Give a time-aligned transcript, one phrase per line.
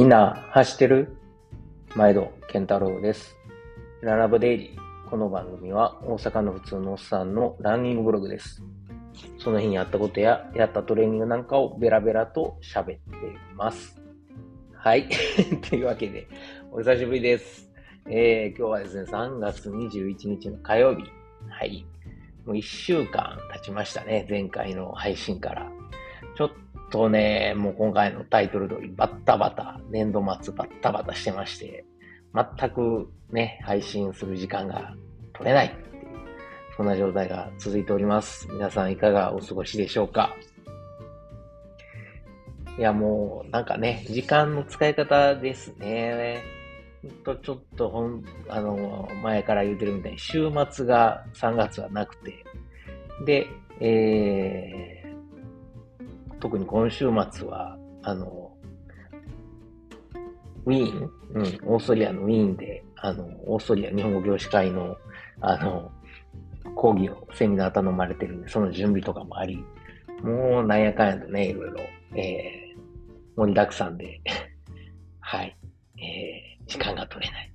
[0.00, 1.14] みんな走ってる？
[1.94, 3.36] 毎度健太郎です。
[4.00, 5.10] ララブデイリー。
[5.10, 8.62] この番組は大阪の普通のおっさんのランニングブログです。
[9.38, 12.98] その日にやったことややったトレーニングなんかをベラベラと喋ってい
[13.54, 14.00] ます。
[14.74, 15.06] はい。
[15.68, 16.26] というわけで、
[16.72, 17.70] お久しぶりです。
[18.06, 21.04] えー、今日はですね、3月21日の火曜日。
[21.50, 21.84] はい。
[22.46, 24.26] もう1週間経ちましたね。
[24.30, 25.70] 前回の配信から。
[26.38, 26.50] ちょっ
[26.90, 31.84] とね、もう今回のタイトル通りバッタバタ、年度末バッタバタしてまして、
[32.34, 34.94] 全くね、配信する時間が
[35.32, 36.06] 取れないっていう、
[36.76, 38.48] そんな状態が続いております。
[38.50, 40.34] 皆さんいかがお過ごしでしょうか？
[42.78, 46.42] いや、もうなんかね、時間の使い方ですね。
[47.02, 52.44] ほんとちょっとほん、あの、前から言ってるみたいに、週末が3月はなくて、
[53.24, 53.46] で、
[53.80, 54.99] えー、
[56.40, 58.52] 特に今週末は、あの、
[60.66, 64.96] ウィーン、うん、オーストリアのウィーンで、あの、オーストリア日本語教師会の、
[65.40, 65.90] あの、
[66.74, 69.64] 講義を、セミナー頼まれてるんで、その準備とかもあり、
[70.22, 71.80] もうなんやかんやとね、いろいろ、
[72.16, 72.80] えー、
[73.36, 74.20] 盛りだくさんで、
[75.20, 75.56] はい、
[75.98, 77.52] えー、時間が取れない。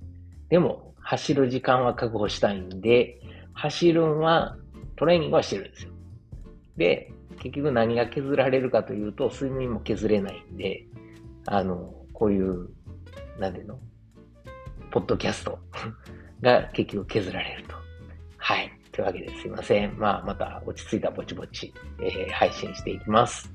[0.48, 3.20] でも、走る時間は確保したいんで、
[3.52, 4.56] 走るんは、
[4.96, 5.92] トレーニングはしてるんですよ。
[6.76, 7.12] で、
[7.50, 10.84] 結局何が削られるかというと、睡眠も削れないんで、
[11.46, 12.68] あの、こういう、
[13.38, 13.78] なんていうの？
[14.90, 15.58] ポッドキャスト
[16.42, 17.74] が結局削られると。
[18.38, 18.70] はい。
[18.90, 19.96] というわけですいません。
[19.98, 23.52] まあ、また落ち着いたぼちぼち、えー配信していきます。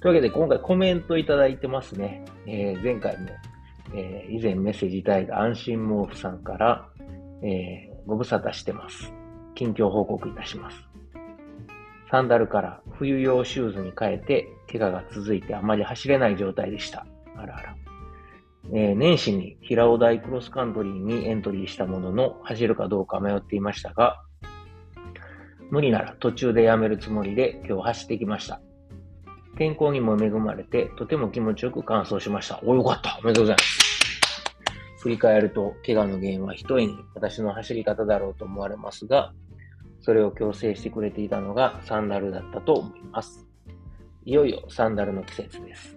[0.00, 2.24] というわけで今回コメントいただいてますね。
[2.46, 3.28] えー前回も、
[3.94, 6.88] えー以前メッセージいただいた安心毛布さんから、
[7.42, 9.12] えご無沙汰してます。
[9.54, 10.89] 近況報告いたします。
[12.10, 17.06] サンダルから冬用シューズに変えて、怪我が続いてあまり走れない状態でした。
[17.36, 17.76] あらあら。
[18.72, 24.20] えー年始に平尾台クロスカントリーにエントリーしたものの、走るかどうか迷っていましたが、
[25.70, 28.60] 無理なら途中でやめるつもりで今日走ってきました。
[29.56, 32.60] 天候にも恵まれて、とても気持ちよく完走しました。
[32.64, 33.18] お、よかった。
[33.22, 33.78] おめでとうございます。
[35.02, 39.32] 振り返ると、怪我の原因は一重に私の走り方だろうと思われますが、
[40.00, 43.46] それを強制してくれていたのがサンダルだったと思います。
[44.24, 45.96] いよいよサンダルの季節です。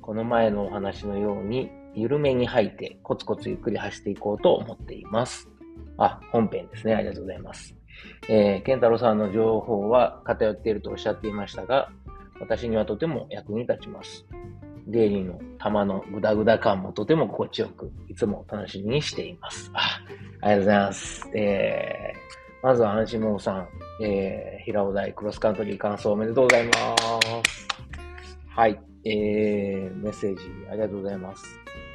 [0.00, 5.48] この前のお話のように、緩めに履いてコツコツゆっくり走っていこうと思っています。
[5.96, 6.94] あ、本編ですね。
[6.94, 7.74] ありがとうございます。
[8.28, 11.90] えー、健太郎さんの情報は偏っているとおっしゃっていましたが、
[12.40, 14.26] 私にはとても役に立ちます。
[14.86, 19.70] デイリーの玉のグダグダ感もとても心地よく、いつも楽しみにしています。
[19.72, 20.02] あ、
[20.40, 21.30] ありがとうございます。
[21.34, 22.13] え、
[22.64, 23.68] まずは安心モーさん、
[24.02, 27.68] えー、平尾台クロスカントリー完走おめでとうございます。
[28.48, 31.44] はい、えー、メッセージありがとうございます。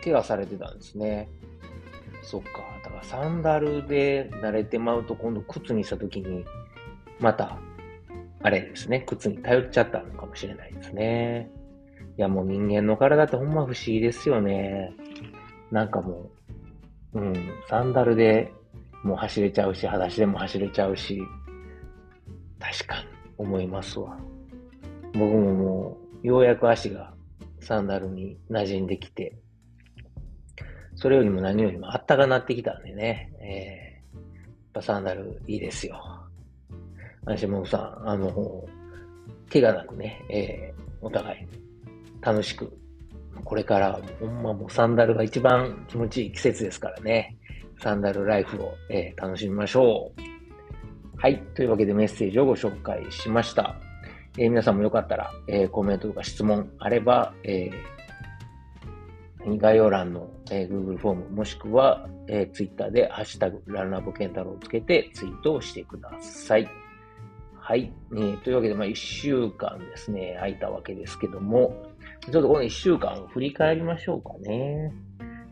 [0.04, 1.28] 怪我されてたんですね。
[2.22, 2.62] そっか。
[2.84, 6.46] だからサンダルで慣れてまうと今度靴にしたときに、
[7.20, 7.58] また、
[8.44, 11.50] あれですね、靴に頼っちゃったのかもしれないですね。
[12.16, 14.94] いやもう人間の体ってほんま不思議ですよね。
[15.72, 16.30] なんかも
[17.16, 17.34] う、うん、
[17.68, 18.54] サンダルで
[19.04, 21.22] もう走れちゃうし、裸足でも走れちゃうし、
[22.60, 24.18] 確かに思いますわ。
[25.14, 27.14] 僕ももう、ようやく足が
[27.62, 29.36] サンダルに馴染んできて、
[30.96, 34.24] それよりも何よりもあったかなってきたんでね、えー、やっ
[34.74, 35.98] ぱサンダルいいですよ。
[37.26, 38.66] 安心もさ、あの、
[39.52, 41.48] 怪我なくね、えー、お互い
[42.22, 42.78] 楽しく、
[43.46, 47.38] これからほんまもうサンダルが一番気持ちいい季節ですからね、
[47.82, 50.22] サンダルライフを、えー楽しみましょう。
[51.18, 51.42] はい。
[51.56, 53.76] というわけでメッセージをご紹介しました。
[54.38, 66.70] えー皆さんもよかったら、えーコメントとか質問あれば、えー概要欄の、えー Google フォームもしくは、えー Twitter でハッシュタグランナボケンタロウをつけてツイートをしてください。
[67.56, 67.94] はい。
[68.12, 71.74] えーというわけで、まあ、1週間ですね、空いたわけですけども、
[72.22, 74.92] ちょっとこの1週間を振り返りましょうかね。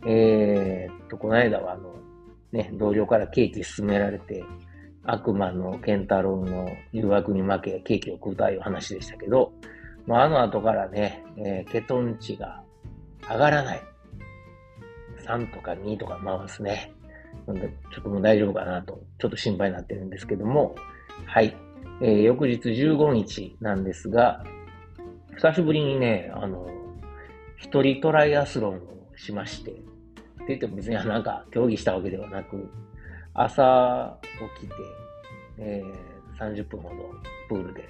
[0.06, 1.94] えーっと、この間は、あの、
[2.52, 4.44] ね、同僚からケーキ勧められて、
[5.04, 9.54] 悪魔のケンタロウの誘惑に負け、ケーキを食うという話でしたけど、
[10.06, 12.64] まあ、あの後からね、えーケトン値が
[13.30, 13.82] 上がらない。
[15.26, 16.94] 3とか2とか回すね。
[17.46, 20.76] ちょっともう大丈夫かなと、ちょっと心配になってるんですけども、
[21.26, 21.56] はい。
[22.02, 24.44] えー翌日15日なんですが、
[25.36, 26.68] 久しぶりにね、あの、
[27.58, 28.80] 一人トライアスロンを
[29.16, 29.76] しまし、て
[30.50, 32.70] 言っても別になんか競技したわけではなく、
[33.34, 34.18] 朝
[34.60, 34.76] 起きて、
[35.60, 36.96] えー30分ほど
[37.50, 37.90] プールで、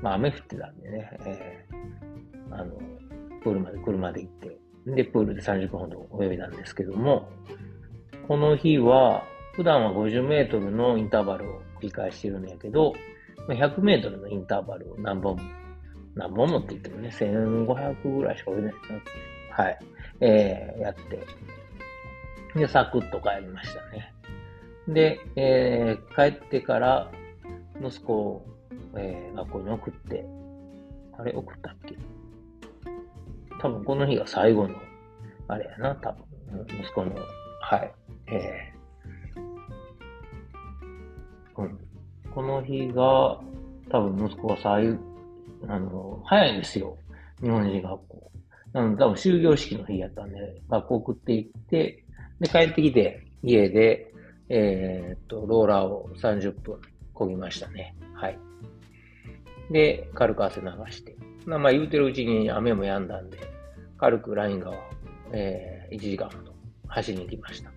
[0.00, 2.72] まあ雨降ってたんでね、えーあの、
[3.42, 7.28] プールまで車で行って、で、プールで30分ほど泳いだんですけども、
[8.28, 9.24] この日は、
[9.54, 12.94] 普段は50メートルのインターバルを繰り返してるんやけど、
[13.48, 15.42] 100メートルのインターバルを何本も、
[16.14, 19.02] 何本もって言ってもね、1500ぐらいしか泳いでないですね。
[19.50, 19.78] はい。
[20.20, 21.00] えー、やって。
[22.56, 24.14] で、サクッと帰りましたね。
[24.88, 27.10] で、えー、帰ってから、
[27.80, 28.46] 息子を、
[28.96, 30.24] えー、学校に送って、
[31.18, 31.96] あれ、送ったっけ？
[33.60, 34.74] 多分この日が最後の、
[35.48, 36.24] あれやな、多分、
[36.80, 37.14] 息子の、
[37.60, 37.92] はい、
[38.28, 41.78] えー、うん。
[42.34, 43.40] この日が、
[43.90, 44.98] 多分息子が最、
[45.68, 46.96] あの、早いんですよ。
[47.42, 48.30] 日本人学校。
[48.72, 52.04] なので、多分終業式の日やったんで、学校送って行って、
[52.40, 54.12] で、帰ってきて、家で、
[54.48, 56.80] えー、っと、ローラーを30分
[57.14, 57.94] 漕ぎましたね。
[58.14, 58.38] はい。
[59.70, 61.16] で、軽く汗流して。
[61.46, 63.38] まあ、言うてるうちに雨も止んだんで、
[63.98, 64.78] 軽くライン川を、
[65.32, 66.52] えー、1時間ほど
[66.88, 67.70] 走りに行きました。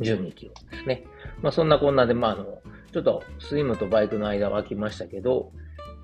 [0.00, 1.04] 12キロですね。
[1.42, 2.44] まあ、そんなこんなで、まあ、あの、
[2.92, 5.52] ちょっとスイムとバイクの間は空きましたけど、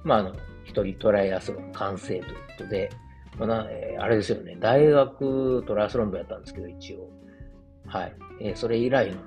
[0.04, 0.34] まあ、あの、
[0.64, 2.90] 一人トライアスロン完成ということで、
[3.38, 7.08] まあなえー、あれですよね、大学トライアスロン部やったんですけど、一応。
[7.92, 8.14] はい。
[8.40, 9.20] えー、それ以来の、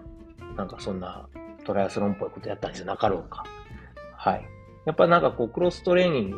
[0.56, 1.30] なんかそんな
[1.66, 3.44] トライアスロンっぽいことやったんじゃなかろうか。
[4.18, 4.46] はい。
[4.88, 6.38] やっぱなんかこう、クロストレーニング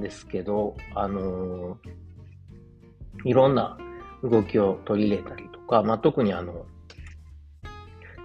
[0.00, 1.78] ですけど、あのー、
[3.24, 3.76] いろんな
[4.22, 6.66] 動きを取り入れたりとか、まあ、特にあの、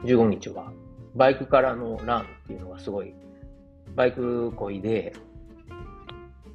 [0.04, 0.72] 15日は、
[1.16, 3.12] バイクからのランっていうのがすごい、
[3.96, 5.14] バイクこいで、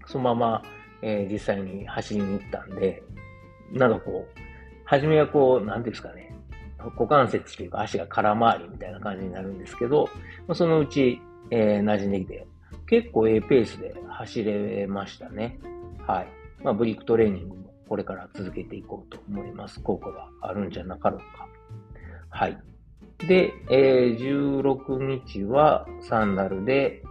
[0.06, 0.62] そのまま、
[1.02, 3.02] えー、実際に走りに行ったんで、
[3.72, 4.40] なんかこう、
[4.84, 6.35] 初めはこう、なんていうんですかね、
[6.90, 10.08] 股関節というか足が空回りみたいな感じになるんですけど、
[10.54, 12.46] そのうち、えー、馴染んできて、
[12.86, 15.58] 結構ええペースで走れましたね。
[16.06, 16.28] はい。
[16.62, 19.80] まあ、ブリックトレーニングもこれから続けていこうと思います。
[19.80, 21.48] 効果があるんじゃなかろうか。
[22.30, 22.58] はい。
[23.18, 27.02] で、えー、16日はサンダルで、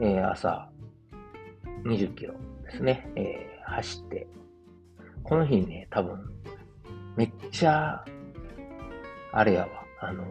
[0.00, 0.68] えー、朝
[1.84, 2.34] 20キロ
[2.64, 4.26] ですね、えー、走って、
[5.22, 6.18] この日ね、多分、
[7.16, 8.04] めっちゃ
[9.32, 9.68] あれやわ、
[10.00, 10.24] あの、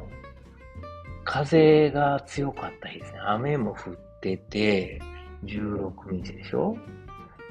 [1.24, 3.20] 風が強かった日ですね。
[3.26, 5.02] 雨も降ってて、
[5.44, 6.78] 16日でしょ？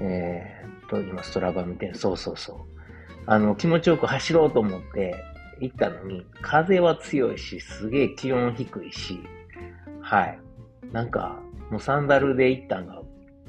[0.01, 2.57] えー、っと、今ストラバ見てるそうそうそう。
[3.27, 5.15] あの、気持ちよく走ろうと思って
[5.61, 9.21] 行ったのに、風は強いし、すげえ気温低いし、
[10.01, 10.39] はい。
[10.93, 13.03] なんか、もうサンダルで行ったんが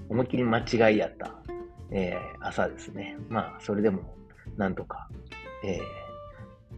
[0.09, 1.33] 思いっきり間違いやった、
[1.92, 3.18] えー、朝ですね。
[3.30, 4.15] まあ、それでも、
[4.57, 5.07] なんとか、
[5.63, 5.80] えー、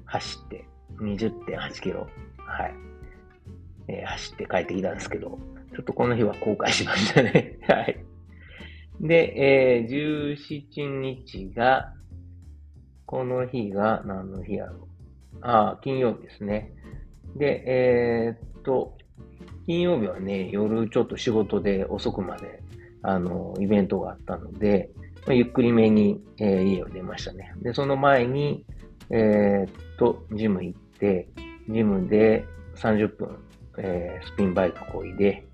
[0.06, 0.66] 走って
[1.00, 2.08] 20.8キロ、
[2.38, 2.74] はい、
[3.88, 5.40] えー、走って帰ってきたんですけど、
[5.76, 7.58] ちょっとこの日は後悔しましたね。
[7.68, 8.04] はい。
[9.02, 11.94] で、えー、17日が、
[13.06, 14.78] この日が何の日やろう。
[15.42, 16.74] ああ、金曜日ですね。
[17.36, 18.98] で、えー、っと、
[19.66, 22.62] 金曜日はね、夜ちょっと仕事で遅くまで、
[23.02, 24.90] あの、イベントがあったので、
[25.26, 27.54] まあ、ゆっくりめに、えー、家を出ましたね。
[27.62, 28.66] で、その前に、
[29.10, 31.28] えー、っと、ジム行って、
[31.70, 32.46] ジムで
[32.76, 33.38] 30分、
[33.78, 35.46] えー、スピンバイクこいで、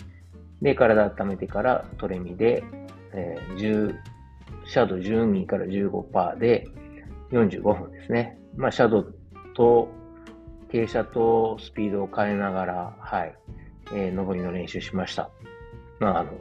[0.62, 2.64] で、体温めてからトレミで、
[3.14, 3.96] えー、10、
[4.66, 6.68] シャドウ12から15%で
[7.32, 8.38] 45分ですね。
[8.56, 9.16] まあ、シャドウ
[9.56, 9.90] と、
[10.72, 13.34] 傾斜とスピードを変えながら、はい、
[13.92, 15.32] えー、上りの練習しました。
[16.00, 16.32] まあ、あの、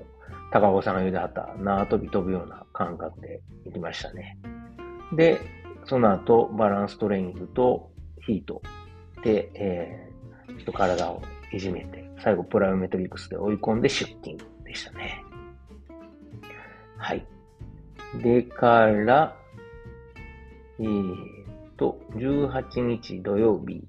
[0.52, 4.36] 高岡さんが言うてはった縄跳び飛ぶような感覚で行きましたね。
[5.14, 5.40] で、
[5.86, 7.90] その後、バランストレーニングと
[8.26, 8.60] ヒート
[9.22, 11.22] で、えー、ちょっと体を
[11.52, 15.24] いじめて、最後プライオメトリクスで追い込んで出勤でしたね。
[16.96, 17.26] はい。
[18.22, 19.36] でから、
[20.78, 21.38] えー、
[21.78, 23.82] と、18日土曜日。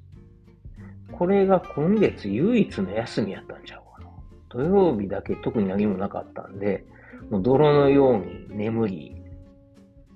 [1.12, 4.10] これが今月唯一の休みやったんちゃうかな。
[4.48, 6.86] 土曜日だけ特に何もなかったんで、
[7.30, 9.16] もう泥のように眠り、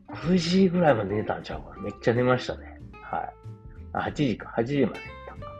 [0.09, 1.81] 9時ぐらいまで寝たんちゃうかな。
[1.81, 2.79] めっちゃ寝ましたね。
[3.01, 3.42] はい。
[3.93, 4.53] あ、8時か。
[4.57, 5.51] 8時まで寝たか。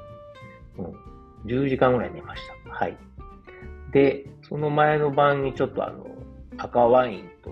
[0.77, 1.47] うん。
[1.49, 2.73] 10時間ぐらい寝ました。
[2.73, 2.97] はい。
[3.91, 6.05] で、その前の晩にちょっとあの、
[6.57, 7.51] 赤ワインと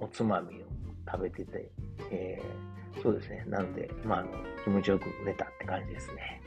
[0.00, 0.66] おつまみを
[1.10, 1.70] 食べてて、
[2.10, 3.44] えー、そうですね。
[3.46, 4.30] なので、まあ、あの、
[4.64, 6.42] 気持ちよく寝たって感じですね。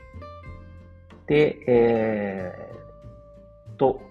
[1.26, 4.02] で、えー、と、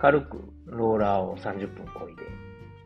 [0.00, 2.22] 軽くローラーを30分こいで、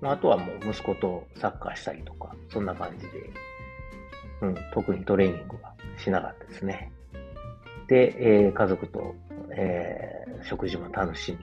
[0.01, 3.31] まあとはもう息子とサッカーしたりとか、そんな感じで、
[4.43, 6.93] うん、特にトレーニングはしなかったですね。
[7.89, 9.15] で、えー、家族と、
[9.57, 11.37] えー、食事も楽し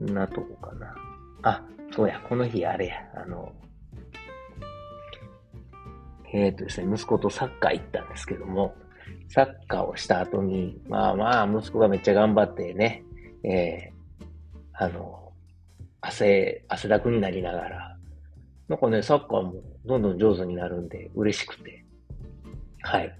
[0.00, 0.12] み。
[0.12, 0.94] なとこかな。
[1.42, 1.62] あ、
[1.94, 3.52] そうや、この日あれや、あの、
[6.32, 8.74] えっ、とですね、息子とサッカー行ったんですけども、
[9.28, 13.04] サッカーをした後に、まあまあ、息子がめっちゃ頑張ってね、
[13.44, 15.32] えー、あの、
[16.00, 17.95] 汗、汗だくになりながら、
[18.68, 21.84] なんかね、サッカーもどんどん上手になるんで嬉しくて、
[22.82, 23.16] はい。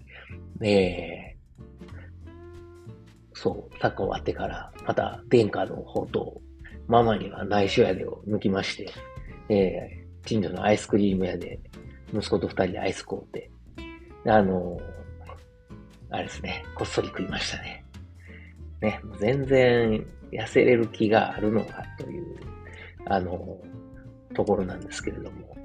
[0.63, 2.35] えー、
[3.35, 6.41] そう、サッカー終わってから、また殿下の方と、
[6.89, 8.93] ママには内緒屋でを抜きまして、
[9.49, 11.61] えー、近所のアイスクリーム屋で、
[12.13, 13.51] 息子と二人でアイス買うて、
[14.27, 17.85] あのー、あれですね、こっそり食いましたね。
[18.81, 22.37] ね、もう全然痩せれる気があるのかという、
[23.07, 23.76] あのー、
[24.37, 25.57] ところなんですけれども。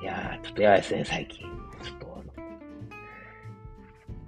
[0.00, 1.46] いやー、ちょっとやばいですね、最近。
[1.82, 2.48] ちょっとあの、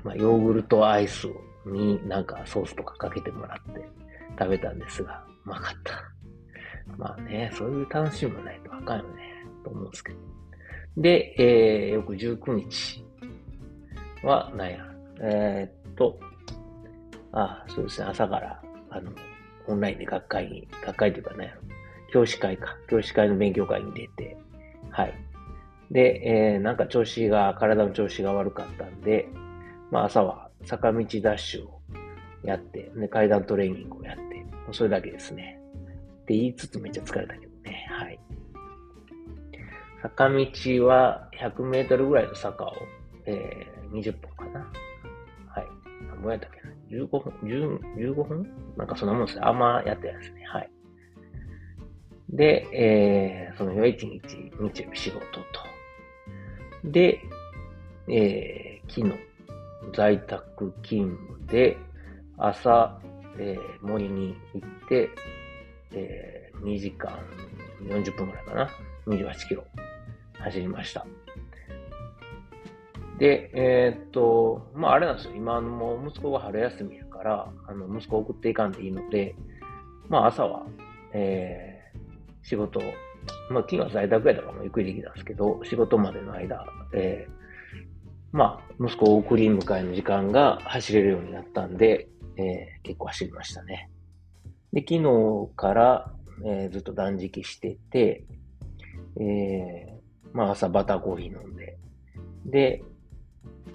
[0.02, 1.28] まあ、ヨーグルトアイス
[1.66, 3.88] になんかソースとかかけてもらって
[4.36, 6.12] 食べたんですが、うまかった。
[6.98, 10.18] まあね、そういう楽しみもないとあかんよね、と思うんですけど。
[10.96, 13.04] で、えー、翌19日
[14.24, 14.84] は、なんや、
[15.20, 16.18] えー、っと、
[17.32, 19.12] あそうですね、朝から、あの、
[19.66, 21.54] オンラインで学会に、学会というかね、
[22.14, 24.37] 教師会か、教師会の勉強会に出て、
[24.92, 25.14] はい。
[25.90, 29.28] で、えー、なんか調子が、体の調子が悪かったんで、
[29.90, 31.80] まあ朝は坂道ダッシュを
[32.44, 35.59] やって、で、階段トレーニングをやって、もうそれだけですね。
[36.23, 37.85] って言いつつめっちゃ疲れたけどね。
[37.90, 38.21] はい。
[40.00, 42.75] 坂道は100メートルぐらいの坂を、
[43.26, 44.61] えー、20分かな。
[45.49, 45.66] はい。
[46.06, 48.47] 何本やったっけな ?15 分 ?10 15分？
[48.76, 49.44] なんかそんなもんですね。
[49.44, 50.44] あんまやってないですね。
[50.44, 50.73] はい。
[52.34, 55.44] で、えー、その日は1日、日曜日仕事と。
[56.84, 57.20] で、
[58.08, 59.14] えー、昨日、
[59.94, 61.76] 在宅勤務で、
[62.36, 63.00] 朝、
[63.38, 65.10] えー、森に行って、
[65.92, 67.18] えー、2時間
[67.82, 68.70] 40分ぐらいかな。
[69.06, 69.64] 28キロ
[70.40, 71.06] 走りました。
[73.18, 75.34] で、えー、っと、まああれなんですよ。
[75.36, 79.36] 今も息子が春休みやから、あの、息子送っていかんでいいので、
[80.08, 80.66] まあ朝は、
[81.12, 81.73] えー、
[82.44, 82.80] 仕事、
[83.50, 87.32] まあ昨日は在宅やったからゆっくりできたんですけど、仕事までの間、えー、
[88.32, 93.90] まあ息子を送り迎えの時間が走れるようになったんで、えー、結構走りましたね。
[94.72, 96.12] で、昨日から、
[96.44, 98.24] えー、ずっと断食してて、
[99.20, 101.78] えー、まあ朝バターコーヒー飲んで、
[102.44, 102.84] で、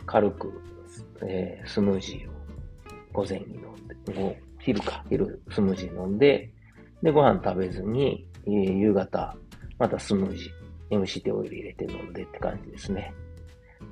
[0.06, 0.62] 軽く、
[1.26, 2.34] えー、スムージーを
[3.14, 6.52] 午前に飲んで、昼か、昼スムージー飲んで、
[7.02, 9.36] で、ご飯食べずに、夕方、
[9.78, 13.14] またスムージー、MCT オイル入れて飲んでって感じですね。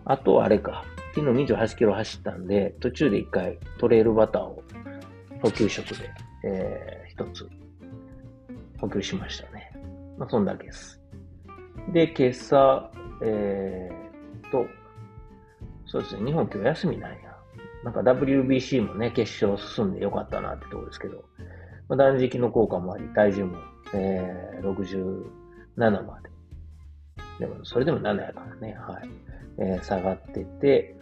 [0.05, 0.83] あとは、あれか、
[1.15, 4.63] 昨日28キロ走ったんで、途中で一回トレイルバターを
[5.41, 6.09] 補給食で
[6.43, 7.49] えー、一つ
[8.79, 9.71] 補給しましたね。
[10.17, 11.01] まあ、そんだけです。
[11.91, 14.65] で、今朝、えー、と、
[15.85, 17.17] そうですね、日本今日休みなんや。
[17.83, 21.23] なんか WBC もね、決勝進んでよかったなってとこですけど、
[21.87, 23.57] まあ、断食の効果もあり、体重も、
[23.93, 25.23] えー、
[25.75, 26.29] 67まで。
[27.39, 29.09] でも、それでも7やからね、はい。
[29.59, 30.95] えー、下がってて、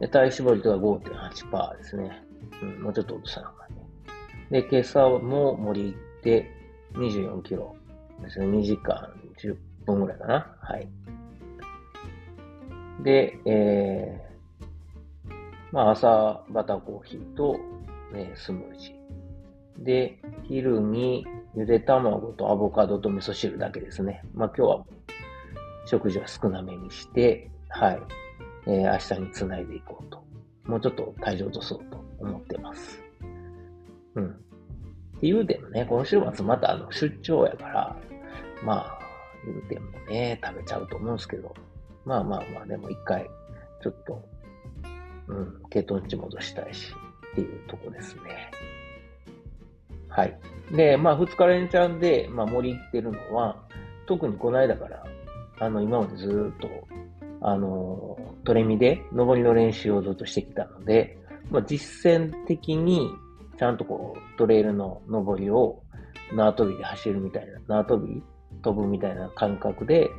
[0.00, 2.22] で体脂肪率が5.8%ですね。
[2.62, 4.62] うん、もうちょっと落とさなかったね。
[4.62, 6.50] で、今朝も森行って
[6.94, 7.76] 24キロ
[8.20, 8.46] ですね。
[8.46, 9.08] 2時間
[9.38, 9.56] 10
[9.86, 10.56] 分ぐらいかな。
[10.60, 10.88] はい。
[13.02, 15.34] で、えー、
[15.72, 17.58] まあ朝バタコーヒーと、
[18.12, 19.01] ね、スムージー。
[19.82, 24.22] で、昼にゆで卵とアボカドと味噌汁だけですね。
[24.34, 24.84] まあ今日は
[25.86, 28.00] 食事は少なめにして、はい。
[28.66, 30.22] えー、明日につないでいこうと。
[30.64, 33.02] もうちょっと体重落とそうと思ってます。
[34.14, 34.28] うん。
[34.28, 34.36] って
[35.22, 37.96] 言うてもね、今週末またあの出張やから、
[38.64, 38.98] まあ、
[39.44, 41.54] 言うてもね、食べちゃうと思うんですけど、
[42.04, 43.28] まあまあまあ、でも一回、
[43.82, 44.22] ちょっと、
[45.26, 46.94] うん、血糖値戻したいし、
[47.32, 48.50] っていうとこですね。
[50.14, 50.38] はい。
[50.74, 53.56] で、まあ、二日連チャンで、まあ、森行ってるのは、
[54.06, 55.02] 特にこの間から、
[55.58, 56.68] あの、今までずっと、
[57.40, 61.18] あの、トレミで、登りの練習をずっとしてきたので、
[61.50, 63.10] まあ、実践的に、
[63.58, 65.82] ちゃんとこう、トレイルの登りを
[66.34, 68.22] 縄跳びで走るみたいな、縄跳び
[68.62, 70.10] 飛ぶみたいな感覚で、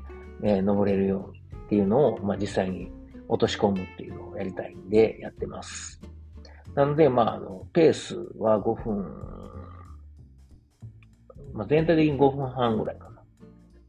[0.44, 2.92] えー、登れるようにっていうのを、まあ、実際に
[3.28, 6.02] 落とし込むっていうのをやりたいんでやってます。
[6.76, 9.06] なので、まあ、あの、ペースは5分、
[11.54, 13.10] まあ、全体的に5分半ぐらいか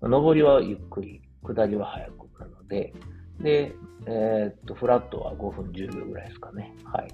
[0.01, 0.09] な。
[0.09, 2.93] 上りはゆっくり、下りは早くなので、
[3.41, 3.75] で、
[4.07, 6.75] えー、っと、フラットは5分10秒ぐらいですかね。
[6.85, 7.09] はい。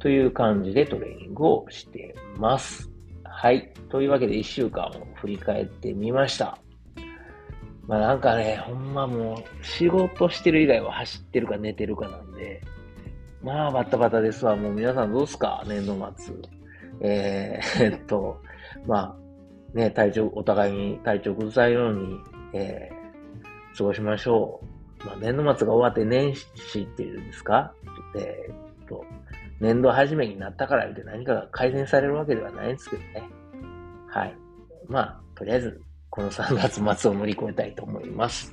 [0.00, 2.90] という感じでトレーニングをしてます。
[3.24, 3.72] はい。
[3.90, 6.58] というわけで1週間を振り返ってみました。
[7.86, 12.62] まあなんかね、ほんまもう、仕事してる以外は走ってるか寝てるかなんで、
[13.42, 14.56] まあバタバタですわ。
[14.56, 15.64] もう皆さんどうすか？
[15.66, 16.34] 年度末。
[17.00, 18.40] えー、 っと、
[18.86, 19.16] まあ、
[19.74, 22.18] ね、体調、お互いに体調崩さないように、
[22.54, 24.60] えー、過ごしましょ
[25.02, 25.06] う。
[25.06, 27.72] まあ年度末が終わって年始っていうんですか？
[28.16, 29.04] えー、っと、
[29.60, 33.28] 年度初めになったから言って何かが改善されるわけではないんですけどね。
[34.08, 34.34] はい。
[34.88, 38.52] まあ、とりあえず、この3月末を乗り越えたいと思います。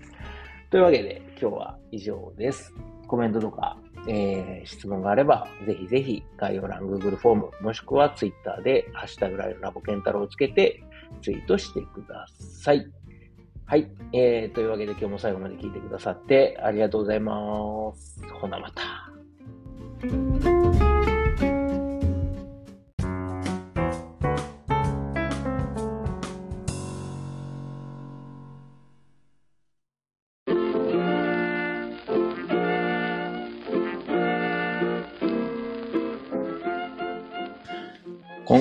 [0.69, 2.73] というわけで、今日は以上です。
[3.07, 10.83] コメントとか、えー、質問があれば、ぜひぜひ概要欄 Google フォーム、もしくは Twitter で、ハッシュタグライブラボケンタロウをつけて、
[11.21, 12.87] ツイートしてください。
[13.65, 13.91] はい。
[14.13, 18.21] えー、というわけで今日も最後まで聞いてくださってありがとうございます。
[18.33, 20.56] ほなまた。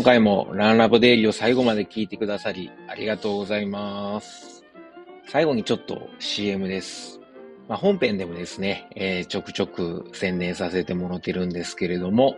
[0.06, 4.64] 回もランラボデイリーを最後まで聞いてくださりありがとうございます。
[5.26, 7.18] 最後にちょっと CM です。
[7.66, 12.36] まあ、本編でもですね、えー、ちょくちょく宣伝させてもらってるんですけれども、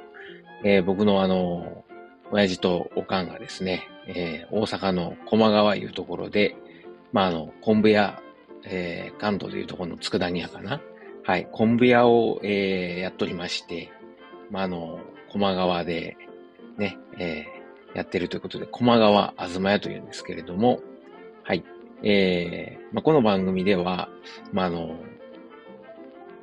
[0.65, 1.85] えー、僕のあの、
[2.31, 6.57] 親父とおかんがですね、えー、大阪の駒川いうところで、
[7.13, 8.19] まあ、あの、昆布屋、
[8.65, 10.81] え関東でいうところの佃煮屋かな。
[11.23, 13.93] はい、昆布屋を、えやっておりまして、
[14.51, 16.17] まあ、あの、駒川で
[16.79, 17.45] ね、え
[17.95, 20.81] やってるということで、駒川あずま屋というんですけれども、
[21.43, 21.65] はい。
[22.03, 24.09] えー、まあ、この番組では、
[24.53, 24.97] まあ、あの、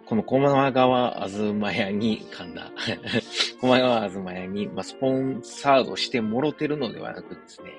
[0.05, 2.71] この駒川あずま屋に、噛んだ。
[3.61, 7.71] 駒川あずま屋に、まあ、スポンサードしてもろてるのではなくですね、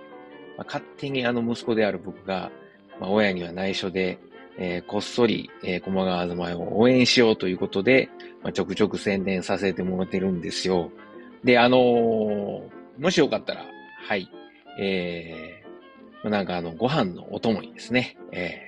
[0.56, 2.50] まあ、勝手にあの息子である僕が、
[3.00, 4.18] まあ、親には内緒で、
[4.58, 8.08] えー、こっそり、えー、駒川あずま屋を応援しようということで、
[8.42, 10.90] まあ、ちょくちょく宣伝させてもらってるんですよ。
[11.44, 11.80] で、あのー、
[12.98, 13.64] もしよかったら、
[14.08, 14.28] はい、
[14.78, 18.66] えー、なんかあの、ご飯のお供にですね、えー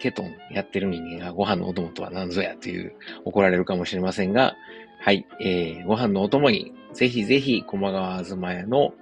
[0.00, 4.56] ケトンやってる人間がご飯のお供とは何ぞやという怒られるかもしれませんが、
[5.00, 8.92] はい、えー、ご飯のお供にぜひぜひ駒川あずま屋の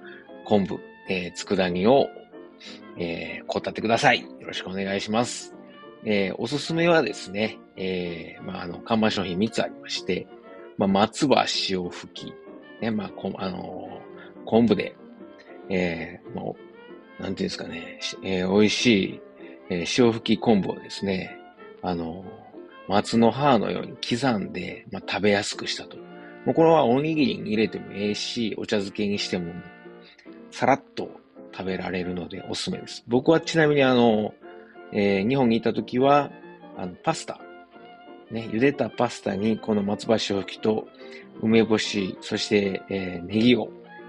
[0.44, 2.09] 昆布、えー、佃煮を、
[2.99, 4.20] えー、こたってください。
[4.20, 5.55] よろしくお願いします。
[6.05, 10.29] えー、おすすめはですね、えー、まあ、あの、看板商品3つありまして、
[10.79, 12.35] まあ、松葉塩吹き、
[12.81, 13.95] ね、まあ、こあの、
[14.46, 14.96] 昆布で、
[15.68, 16.56] えー、も
[17.18, 19.20] う、なんていうんですかね、えー、美味しい
[19.68, 21.38] えー、塩吹き昆布をですね、
[21.82, 22.24] あの、
[22.88, 25.96] 松の葉のように刻んで、まあ、食べやすくしたと。
[26.44, 29.52] もうこれはおにぎりに入れてもええし、お茶漬けにしても、
[30.50, 31.11] さらっと
[31.52, 33.04] 食べられるのでおすすめです。
[33.09, 34.35] 僕はちなみにあの、
[34.92, 36.30] えー、日本にいた時は、
[36.76, 37.40] あの、パスタ。
[38.30, 40.87] ね、茹でたパスタにこの松葉塩吹きと
[41.42, 43.70] 梅干し、そして、えー、ネギを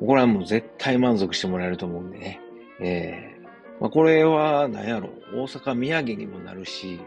[0.00, 2.40] これはもう絶対満足してもらえると思うんでね。
[2.80, 3.28] え
[3.80, 7.00] まあ、これは、何やろ、大阪土産にもなるし、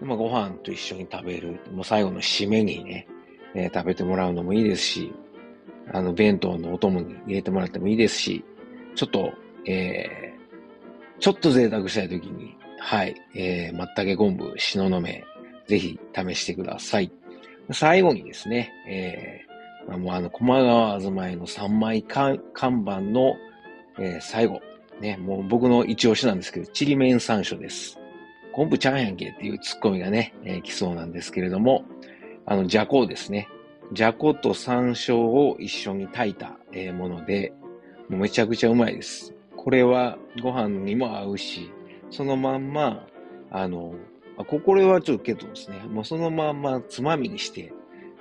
[0.00, 3.08] まあ、ご飯と一緒に食べる、もう最後の締めにね、
[3.54, 5.12] えー、食べてもらうのもいいですし、
[5.92, 8.44] あの、弁当のお供に入れてもらってもいいですし、
[8.94, 9.32] ちょっと、
[9.66, 15.24] えー、ちょっと贅沢したいときに、はい、えー、松茸昆布、しののめ、
[15.66, 17.10] ぜひ試してください。
[17.72, 19.47] 最後にですね、えー、
[19.96, 23.36] もうあの、駒川あずまいの3枚看板の、
[23.98, 24.60] えー、最後、
[25.00, 27.98] ね、もう僕の一押しなんですけど、ちりめん山椒です。
[28.52, 31.84] 昆布ちゃんやんけっていうツッコミがね、えー、来そうなんですけれども、
[32.44, 33.48] あの、じゃこですね。
[33.92, 37.52] じゃこと山椒を一緒に炊いた、えー、もので、
[38.08, 39.34] もうめちゃくちゃうまいです。
[39.56, 41.70] これはご飯にも合うし、
[42.10, 43.06] そのまんま、
[43.50, 43.94] あの、
[44.36, 45.78] あこれはちょっとケトですね。
[45.90, 47.72] もうそのまんまつまみにして、